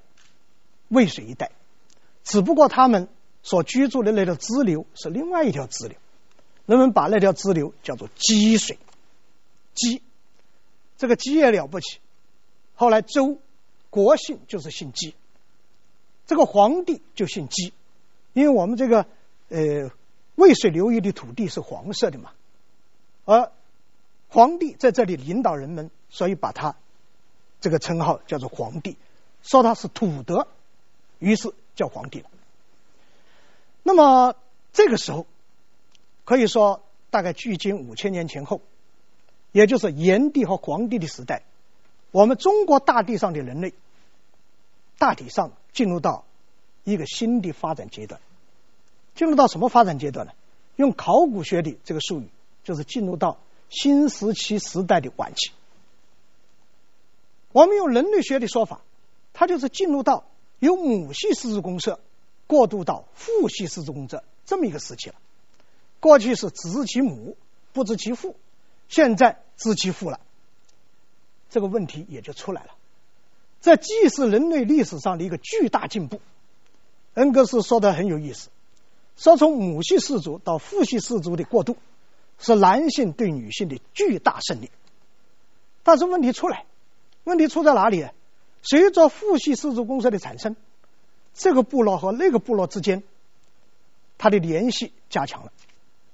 [0.88, 1.52] 渭水一带，
[2.24, 3.08] 只不过他们
[3.42, 5.98] 所居住的那条支流是另外一条支流，
[6.66, 8.78] 人们把那条支流叫做积水。
[9.76, 10.02] 箕，
[10.98, 12.00] 这个箕也了不起，
[12.76, 13.38] 后来周
[13.90, 15.16] 国姓就是姓姬。
[16.26, 17.74] 这个皇帝就姓姬，
[18.34, 19.06] 因为我们这个
[19.50, 19.92] 呃
[20.36, 22.32] 渭水流域的土地是黄色的嘛，
[23.26, 23.52] 而
[24.30, 26.76] 皇帝在这里领导人们，所以把他
[27.60, 28.96] 这个称号叫做皇帝，
[29.42, 30.48] 说他是土德，
[31.20, 32.30] 于是叫皇帝了。
[33.84, 34.36] 那么
[34.72, 35.26] 这个时候
[36.26, 38.62] 可以说大概距今五千年前后，
[39.52, 41.44] 也就是炎帝和黄帝的时代，
[42.12, 43.74] 我们中国大地上的人类
[44.98, 45.52] 大体上。
[45.74, 46.24] 进入到
[46.84, 48.22] 一个新的发展阶段，
[49.16, 50.34] 进入到什么发展阶段呢？
[50.76, 52.30] 用考古学的这个术语，
[52.64, 53.40] 就是进入到
[53.72, 55.52] 新石器时代的晚期。
[57.54, 58.82] 我们用人类学的说法，
[59.34, 60.26] 它就是进入到
[60.64, 62.00] 由母系氏族公社
[62.48, 65.16] 过渡到父系氏族公社这么一个时期了。
[66.00, 67.36] 过去是只知其母
[67.74, 68.38] 不知其父，
[68.88, 70.22] 现在知其父了。
[71.50, 72.70] 这个问题也就出来了。
[73.60, 76.22] 这既是人类历史上的一个巨大进步。
[77.16, 78.50] 恩格斯说的很有意思，
[79.18, 81.76] 说从母系氏族到父系氏族的过渡，
[82.40, 84.72] 是男性对女性的巨大胜利。
[85.84, 86.66] 但是问题出来，
[87.26, 88.08] 问题出在哪里？
[88.64, 90.56] 随着父系氏族公社的产生，
[91.34, 93.04] 这个部落和那个部落之间，
[94.18, 95.52] 它的联系加强了。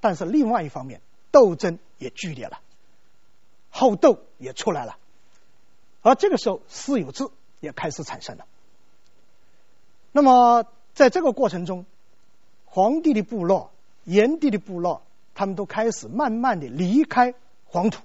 [0.01, 2.59] 但是另外一方面，斗争也剧烈了，
[3.69, 4.97] 好斗也出来了。
[6.01, 7.27] 而这个时候，私有制
[7.59, 8.45] 也开始产生了。
[10.11, 11.85] 那么，在这个过程中，
[12.65, 13.71] 黄帝的部落、
[14.05, 15.03] 炎帝的部落，
[15.35, 17.35] 他们都开始慢慢的离开
[17.65, 18.01] 黄土。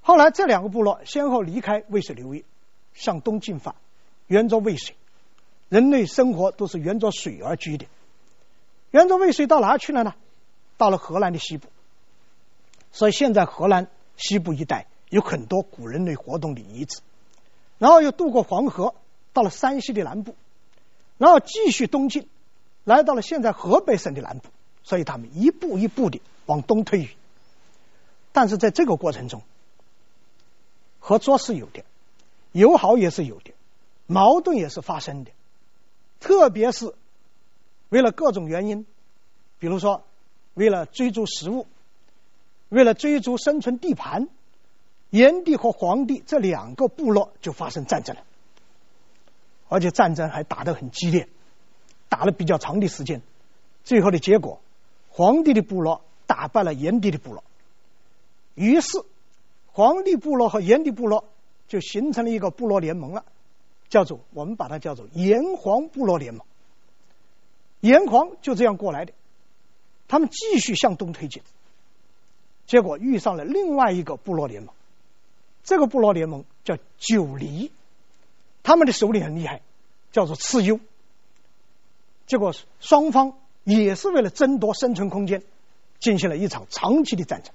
[0.00, 2.44] 后来，这两个部落先后离开渭水流域，
[2.98, 3.76] 向东进发，
[4.26, 4.96] 沿着渭水。
[5.68, 7.86] 人类生活都是沿着水而居的。
[8.90, 10.14] 沿着渭水到哪去了呢？
[10.76, 11.68] 到了荷兰的西部。
[12.92, 14.86] 所以，现在荷兰西部一带。
[15.10, 17.00] 有很多古人类活动的遗址，
[17.78, 18.94] 然后又渡过黄河，
[19.32, 20.34] 到了山西的南部，
[21.16, 22.28] 然后继续东进，
[22.84, 24.50] 来到了现在河北省的南部。
[24.82, 27.08] 所以他们一步一步的往东推移。
[28.32, 29.40] 但是在这个过程中，
[30.98, 31.84] 合作是有的，
[32.52, 33.52] 友好也是有的，
[34.06, 35.30] 矛盾也是发生的。
[36.20, 36.94] 特别是
[37.88, 38.86] 为了各种原因，
[39.58, 40.02] 比如说
[40.54, 41.66] 为了追逐食物，
[42.68, 44.28] 为了追逐生存地盘。
[45.10, 48.22] 炎帝和黄帝这两个部落就发生战争了，
[49.70, 51.30] 而且战争还打得很激烈，
[52.10, 53.22] 打了比较长的时间。
[53.84, 54.60] 最后的结果，
[55.08, 57.42] 黄帝的部落打败了炎帝的部落，
[58.54, 59.02] 于是
[59.72, 61.24] 黄帝部落和炎帝部落
[61.68, 63.24] 就形成了一个部落联盟了，
[63.88, 66.44] 叫做我们把它叫做炎黄部落联盟。
[67.80, 69.12] 炎黄就这样过来的，
[70.08, 71.42] 他们继续向东推进，
[72.66, 74.74] 结果遇上了另外一个部落联盟。
[75.62, 77.70] 这个部落联盟叫九黎，
[78.62, 79.60] 他们的首领很厉害，
[80.10, 80.80] 叫做蚩尤。
[82.26, 85.42] 结果双方也是为了争夺生存空间，
[86.00, 87.52] 进行了一场长期的战争。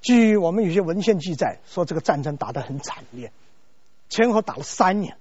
[0.00, 3.32] 据我们有些文献记载，说这个战争打得很惨烈，
[4.08, 5.16] 前后打了三年。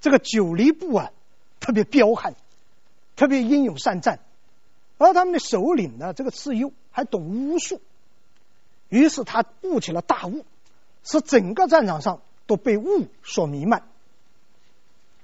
[0.00, 1.10] 这个九黎部啊，
[1.60, 2.34] 特别彪悍，
[3.16, 4.20] 特别英勇善战，
[4.98, 7.80] 而他们的首领呢，这个蚩尤还懂巫术。
[8.88, 10.44] 于是他悟起了大雾，
[11.04, 13.84] 使整个战场上都被雾所弥漫。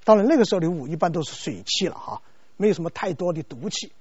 [0.05, 2.23] 当然那个时候的雾一般都是水汽了哈，
[2.57, 3.93] 没有什么太多的毒气。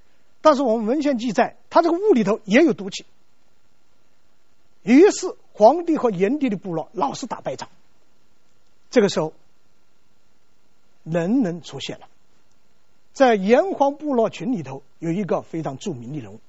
[0.41, 3.05] 但是我们文献记载，他这个雾里头也有毒气。
[4.85, 7.69] 于是皇帝和炎帝的部落老是打败仗。
[8.91, 9.33] 这个时候，
[11.01, 12.07] 能人出现了，
[13.13, 16.39] 在炎黄部落群里头有一个非常著名的人物，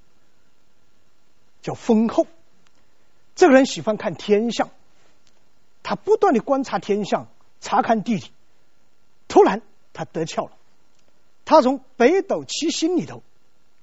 [1.62, 2.26] 叫封后。
[3.34, 4.70] 这个人喜欢看天象，
[5.82, 7.26] 他不断的观察天象，
[7.60, 8.30] 查看地理。
[9.28, 9.62] 突然，
[9.94, 10.52] 他得窍了，
[11.46, 13.22] 他从北斗七星里头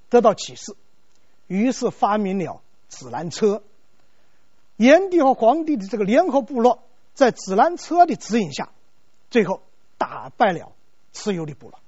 [0.10, 0.76] 得到启示，
[1.48, 3.64] 于是发明了指南车。
[4.84, 8.70] 炎帝和黄帝的这个联合部落，在指南车的指引下，
[9.30, 9.62] 最后
[9.98, 10.74] 打败了
[11.14, 11.80] 蚩尤的部落，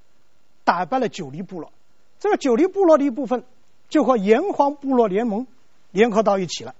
[0.63, 1.73] 打败了九黎部落。
[2.21, 3.43] 这个九黎部落的一部分
[3.89, 5.45] 就和炎黄部落联盟
[5.91, 6.73] 联合到一起了。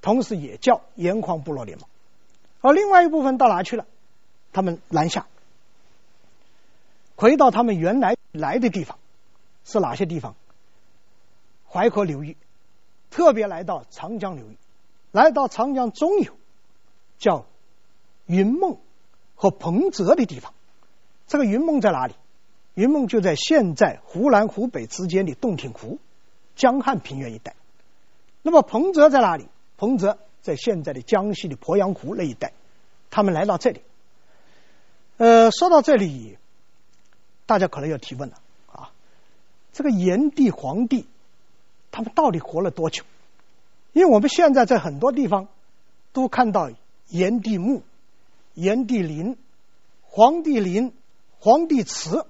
[0.00, 1.86] 同时也叫炎黄部落联盟，
[2.62, 3.86] 而另外一部分到哪去了？
[4.52, 5.28] 他们南下，
[7.14, 8.98] 回到他们原来来的地方，
[9.64, 10.34] 是哪些地方？
[11.68, 12.36] 淮河流域，
[13.10, 14.56] 特别来到长江流域，
[15.12, 16.32] 来到长江中游，
[17.18, 17.46] 叫
[18.26, 18.78] 云梦
[19.34, 20.54] 和彭泽的地方。
[21.26, 22.14] 这个云梦在哪里？
[22.74, 25.98] 云梦就在现在湖南、湖北之间的洞庭湖、
[26.56, 27.54] 江汉平原一带。
[28.42, 29.48] 那么彭泽在哪里？
[29.76, 32.52] 彭泽在现在的江西的鄱阳湖那一带，
[33.10, 33.82] 他们来到这里。
[35.16, 36.38] 呃，说到这里，
[37.46, 38.40] 大家可能要提问了
[38.72, 38.92] 啊，
[39.72, 41.06] 这个炎帝、黄帝，
[41.90, 43.04] 他们到底活了多久？
[43.92, 45.48] 因为我们现在在很多地方
[46.12, 46.70] 都看到
[47.08, 47.82] 炎帝墓、
[48.54, 49.36] 炎帝陵、
[50.02, 50.92] 黄帝陵、
[51.38, 52.26] 黄帝祠。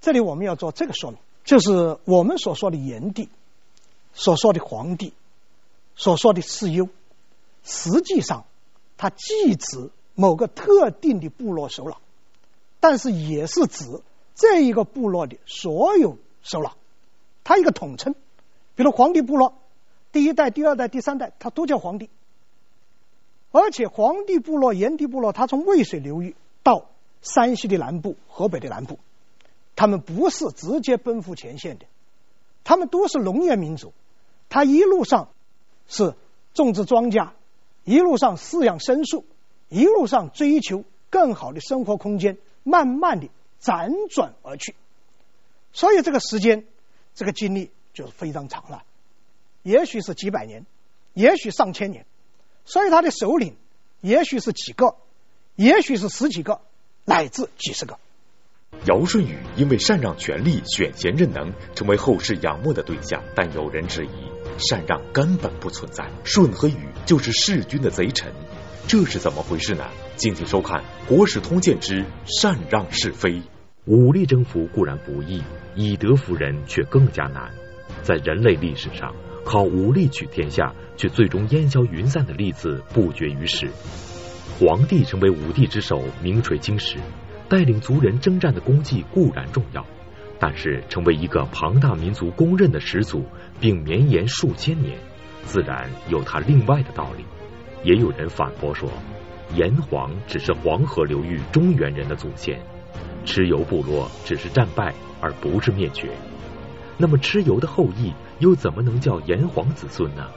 [0.00, 3.28] 这里我们要做这个说明，就是我们所说的炎帝，
[4.12, 5.12] 所说的黄帝。
[6.00, 6.88] 所说的蚩尤，
[7.64, 8.44] 实际上，
[8.96, 12.00] 它既指某个特定的部落首脑，
[12.78, 14.00] 但是也是指
[14.36, 16.76] 这一个部落的所有首脑，
[17.42, 18.14] 它一个统称。
[18.76, 19.54] 比如皇帝部落，
[20.12, 22.10] 第一代、第二代、第三代，他都叫黄帝。
[23.50, 26.86] 而且黄帝部落、炎帝部落，他从渭水流域到
[27.22, 28.98] 山西的南部、河北的南部，
[29.76, 31.86] 他们不是直接奔赴前线的，
[32.64, 33.92] 他们都是农业民族，
[34.48, 35.28] 他一路上。
[35.90, 36.14] 是
[36.52, 37.30] 种植庄稼、
[37.84, 39.24] 一路上饲养牲畜，
[39.70, 44.74] 一路上追求更好的生活空间，慢慢的辗转而去。
[45.72, 46.66] 所以这个时间，
[47.14, 48.84] 这个经历就是非常长了，
[49.62, 50.64] 也许是几百年，
[51.14, 52.06] 也许上千年。
[52.64, 53.56] 所以他的首领，
[54.00, 54.96] 也许是几个，
[55.56, 56.60] 也许是十几个，
[57.04, 57.98] 乃至几十个。
[58.84, 63.22] 尧舜禹因为禅让权力、选贤任能，成为后世仰慕的对象。
[63.34, 64.10] 但有人质疑，
[64.58, 68.30] 禅让根本不存在，舜和禹就是弑君的贼臣，
[68.86, 69.88] 这是怎么回事呢？
[70.16, 72.04] 敬请收看《国史通鉴之
[72.40, 73.30] 禅让是非》。
[73.86, 75.42] 武力征服固然不易，
[75.74, 77.50] 以德服人却更加难。
[78.02, 79.14] 在人类历史上，
[79.48, 83.70] 靠武力取天下却最终烟消云散的例子不绝于世。
[84.60, 86.98] 黄帝成为五帝之首，名垂青史。
[87.48, 89.82] 带领族人征战的功绩固然重要，
[90.38, 93.24] 但是成为一个庞大民族公认的始祖，
[93.58, 94.98] 并绵延数千年，
[95.44, 97.24] 自然有他另外的道理。
[97.82, 98.92] 也有人反驳说，
[99.54, 102.60] 炎黄只是黄河流域中原人的祖先，
[103.24, 106.10] 蚩尤部落只是战败而不是灭绝。
[107.00, 110.30] 那么蚩尤的后裔又怎么能叫炎黄子孙呢？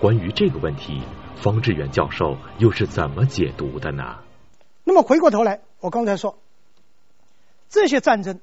[0.00, 1.00] 关于这个问题，
[1.36, 4.18] 方志远教授又是怎么解读的呢？
[4.82, 5.60] 那么回过头来。
[5.78, 6.36] 我刚才说，
[7.70, 8.40] 这些战争，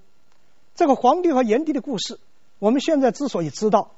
[0.75, 2.19] 这个黄帝和炎帝的故事，
[2.59, 3.91] 我们现在之所以知道，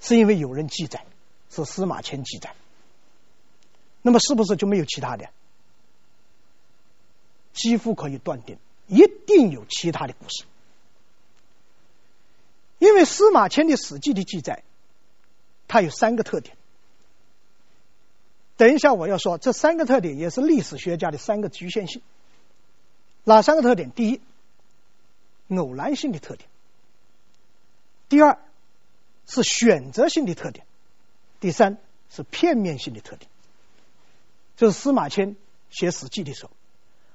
[0.00, 1.04] 是因为有人记载，
[1.50, 2.54] 是司马迁记载。
[4.02, 5.28] 那么是不是就没有其他的？
[7.52, 10.44] 几乎可以断定，一定有其他的故事。
[12.78, 14.62] 因为司马迁的《史记》的记载，
[15.68, 16.56] 它有三个特点。
[18.56, 22.02] 等一下我要说，这三个特点也是历史学家的三个局限性。
[23.24, 23.90] 哪三个特点？
[23.90, 24.20] 第一，
[25.56, 26.48] 偶然性的特点；
[28.08, 28.38] 第二，
[29.26, 30.66] 是选择性的特点；
[31.40, 31.78] 第三，
[32.10, 33.30] 是片面性的特点。
[34.56, 35.36] 这是司马迁
[35.70, 36.50] 写《史记》的时候，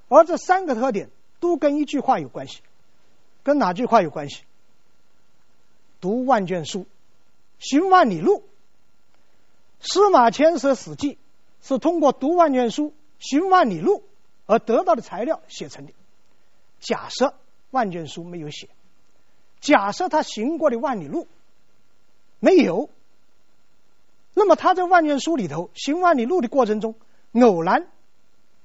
[0.09, 2.61] 而这三个特点都跟一句话有关系，
[3.43, 4.41] 跟哪句话有关系？
[6.01, 6.85] 读万卷书，
[7.59, 8.43] 行万里路。
[9.81, 11.13] 司马迁写《史记》
[11.61, 14.03] 是通过读万卷书，行万里路
[14.45, 15.93] 而得到的材料写成的。
[16.79, 17.33] 假设
[17.71, 18.69] 万卷书没有写，
[19.61, 21.27] 假设他行过的万里路
[22.39, 22.89] 没有，
[24.33, 26.95] 那么他在万卷书里头行万里路的过程中，
[27.33, 27.87] 偶然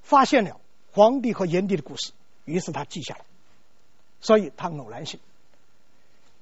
[0.01, 0.59] 发现了
[0.91, 2.11] 黄帝和炎帝的故事，
[2.45, 3.25] 于是他记下来，
[4.21, 5.19] 所以他偶然性。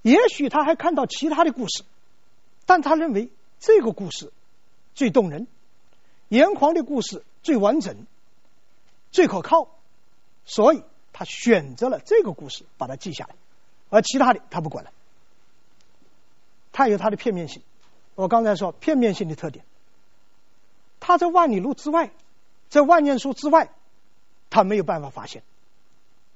[0.03, 1.83] 也许他还看到其他的故事，
[2.67, 4.31] 但他认为这个故事
[4.93, 5.47] 最动人，
[6.29, 8.05] 炎黄的故事最完整、
[9.11, 9.69] 最可靠，
[10.45, 10.83] 所以。
[11.15, 13.35] 他选择了这个故事，把它记下来，
[13.91, 14.89] 而其他的他不管了。
[16.71, 17.61] 他有他的片面性，
[18.15, 19.63] 我刚才说片面性的特点。
[20.99, 22.09] 他在万里路之外，
[22.67, 23.69] 在万卷书之外，
[24.49, 25.43] 他没有办法发现，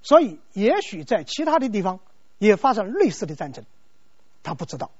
[0.03, 1.99] 所以也许在其他的地方
[2.38, 3.65] 也发生类似的战争，
[4.43, 4.91] 他不知道。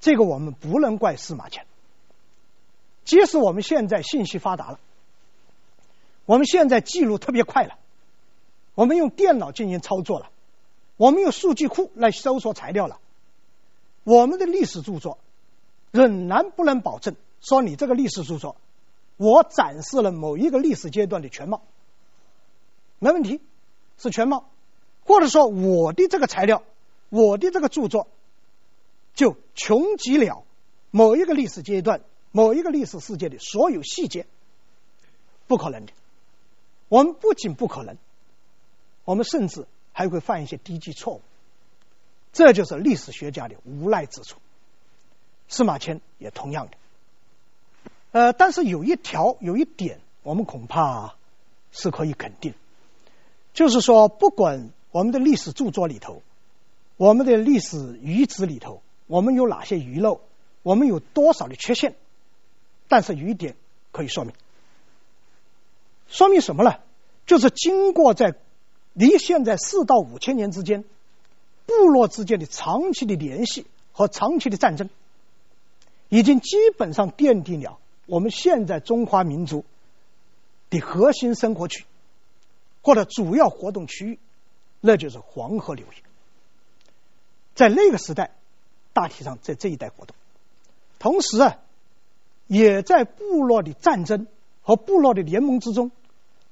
[0.00, 1.66] 这个我们不能怪司马迁。
[3.04, 4.80] 即使我们现在信息发达了，
[6.26, 7.76] 我们现在记录特别快了。
[8.74, 10.30] 我们用电脑进行操作了，
[10.96, 12.98] 我们用数据库来搜索材料了。
[14.04, 15.18] 我们的历史著作
[15.90, 18.56] 仍然不能保证说你这个历史著作，
[19.16, 21.62] 我展示了某一个历史阶段的全貌，
[22.98, 23.40] 没问题，
[23.98, 24.49] 是全貌，
[25.10, 26.62] 或者说我的这个材料，
[27.08, 28.06] 我的这个著作
[29.12, 30.44] 就穷极了
[30.92, 34.24] 某一个历史阶段、某一个历史事件的所有细节，
[35.48, 35.92] 不可能的。
[36.86, 37.96] 我们不仅不可能。
[39.04, 41.22] 我们甚至还会犯一些低级错误，
[42.32, 44.38] 这就是历史学家的无奈之处。
[45.48, 46.76] 司马迁也同样的，
[48.12, 51.16] 呃，但是有一条有一点，我们恐怕
[51.72, 52.54] 是可以肯定，
[53.52, 56.22] 就是说，不管我们的历史著作里头，
[56.96, 60.20] 我们的历史遗址里头，我们有哪些遗漏，
[60.62, 61.94] 我们有多少的缺陷，
[62.88, 63.56] 但是有一点
[63.92, 64.34] 可以说明，
[66.08, 66.74] 说明什么呢？
[67.26, 68.34] 就是经过在
[68.92, 70.84] 离现在四到五千年之间，
[71.66, 74.90] 部落之间的长期的联系和长期的战争，
[76.08, 79.64] 已经基本上奠定了我们现在中华民族
[80.68, 81.84] 的核心生活区
[82.82, 84.18] 或者主要活动区域，
[84.80, 86.02] 那就是黄河流域。
[87.54, 88.30] 在那个时代，
[88.92, 90.16] 大体上在这一带活动，
[90.98, 91.58] 同时啊，
[92.46, 94.26] 也在部落的战争
[94.62, 95.90] 和部落的联盟之中，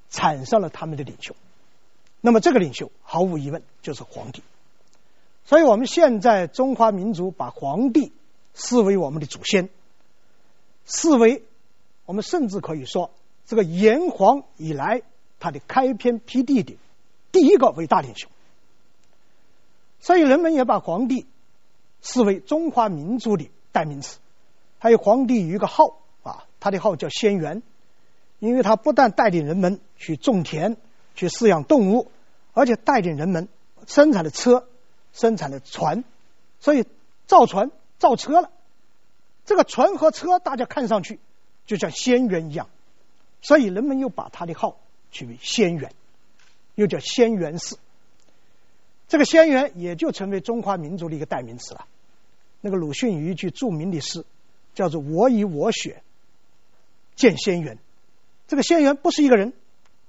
[0.09, 1.35] 产生了他们的领袖。
[2.21, 4.43] 那么这个领袖毫无疑问就是皇帝，
[5.45, 8.11] 所以我们现在中华民族把皇帝
[8.53, 9.69] 视为我们的祖先，
[10.85, 11.43] 视为
[12.05, 13.11] 我们甚至可以说，
[13.47, 15.01] 这个炎黄以来
[15.39, 16.77] 他的开篇辟地的
[17.31, 18.27] 第一个伟大领袖。
[19.99, 21.25] 所以人们也把皇帝
[22.01, 24.19] 视为中华民族的代名词。
[24.77, 27.61] 还有皇帝有一个号啊，他的号叫轩辕，
[28.39, 30.77] 因为他不但带领人们去种田、
[31.15, 32.09] 去饲养动物，
[32.53, 33.49] 而且带领人们
[33.87, 34.67] 生产了车、
[35.11, 36.05] 生产了船，
[36.61, 36.85] 所以
[37.27, 38.51] 造船、造车了。
[39.45, 41.19] 这个船和车大家看上去
[41.65, 42.69] 就像轩辕一样，
[43.41, 44.77] 所以人们又把他的号
[45.11, 45.89] 取为轩辕，
[46.79, 47.75] 又叫轩辕氏。
[49.07, 51.85] 这个轩辕也就成为中华民族的一个代名词了。
[52.61, 54.25] 那个鲁迅有一句著名的诗。
[54.75, 56.03] 叫做“我以我血
[57.15, 57.79] 见轩辕”，
[58.47, 59.51] 这个轩辕不是一个人，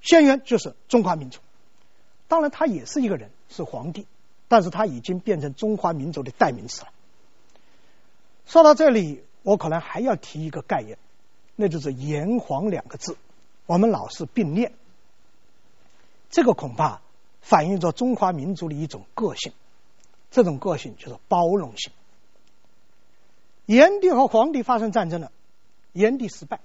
[0.00, 1.40] 轩辕就是中华民族。
[2.28, 4.06] 当然，他也是一个人，是皇帝，
[4.46, 6.88] 但是他已经变成中华民族的代名词了。
[8.46, 10.98] 说到这里，我可能还要提一个概念，
[11.56, 13.16] 那就是“炎黄”两个字，
[13.66, 14.72] 我们老是并列，
[16.30, 17.00] 这个恐怕
[17.40, 19.52] 反映着中华民族的一种个性，
[20.30, 21.92] 这种个性就是包容性。
[23.66, 25.30] 炎帝和黄帝发生战争了，
[25.92, 26.60] 炎帝失败。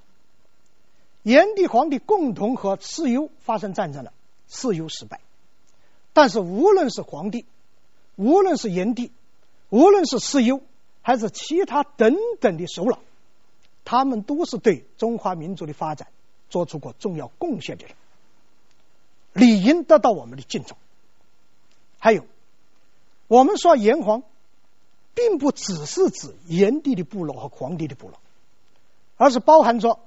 [1.24, 4.14] 炎帝、黄帝共同和蚩尤发生战争了，
[4.50, 5.20] 蚩尤失败。
[6.14, 7.46] 但是无论是黄帝，
[8.16, 9.12] 无论是炎帝，
[9.70, 10.62] 无论是蚩尤，
[11.02, 13.00] 还是其他等等的首脑，
[13.84, 16.08] 他们都是对中华民族的发展
[16.50, 17.96] 做出过重要贡献的人，
[19.36, 20.76] 理应得到我们的敬重。
[22.00, 22.26] 还有，
[23.28, 24.24] 我们说炎黄。
[25.18, 28.20] 并不只是指炎帝的部落和黄帝的部落，
[29.16, 30.02] 而是包含着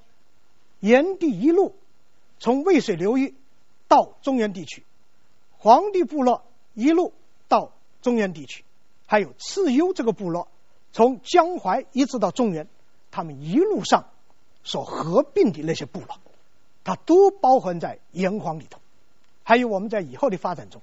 [0.81, 1.75] 炎帝一路
[2.39, 3.35] 从渭水流域
[3.89, 4.85] 到中原地区，
[5.57, 7.15] 黄帝部落一路
[7.49, 7.73] 到
[8.03, 8.65] 中原地区，
[9.07, 10.49] 还有蚩尤这个部落
[10.93, 12.69] 从江淮一直到中原，
[13.11, 14.11] 他们一路上
[14.63, 16.19] 所合并的那些部落，
[16.85, 18.78] 它都包含在炎黄里头。
[19.49, 20.83] 还有我们在以后的发展中，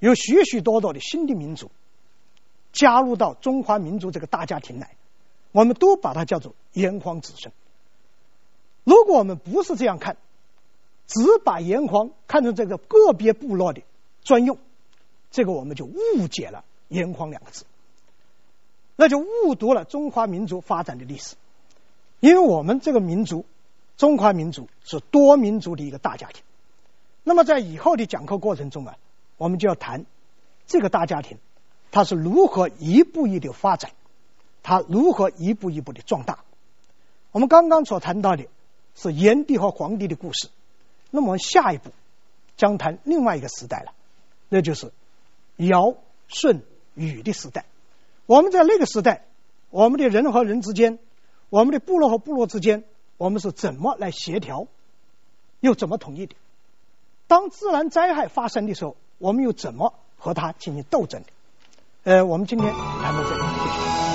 [0.00, 1.70] 有许许多多的新的民族。
[2.74, 4.96] 加入到中华民族这个大家庭来，
[5.50, 7.50] 我们都把它叫做炎黄子孙。
[8.84, 10.18] 如果我们不是这样看，
[11.06, 13.80] 只把炎黄看成这个个别部落的
[14.22, 14.58] 专用，
[15.30, 17.64] 这个我们就误解了“炎黄”两个字，
[18.94, 21.36] 那就误读了中华民族发展的历史。
[22.20, 23.46] 因为我们这个民族，
[23.96, 26.42] 中华民族是多民族的一个大家庭。
[27.24, 28.96] 那么在以后的讲课过程中啊，
[29.36, 30.04] 我们就要谈
[30.66, 31.38] 这个大家庭。
[31.90, 33.92] 它是如何一步一步的发展？
[34.62, 36.38] 它如何一步一步的壮大？
[37.32, 38.46] 我们刚刚所谈到的
[38.94, 40.48] 是炎帝和黄帝的故事，
[41.10, 41.90] 那么下一步
[42.56, 43.92] 将谈另外一个时代了，
[44.48, 44.90] 那就是
[45.56, 45.94] 尧、
[46.28, 46.62] 舜、
[46.94, 47.66] 禹的时代。
[48.26, 49.24] 我们在那个时代，
[49.70, 50.98] 我们的人和人之间，
[51.50, 52.84] 我们的部落和部落之间，
[53.18, 54.66] 我们是怎么来协调，
[55.60, 56.34] 又怎么统一的？
[57.32, 61.22] 当自然灾害发生的时候，我们又怎么和它进行斗争？
[62.04, 64.11] 呃，我们今天谈到这里，谢谢。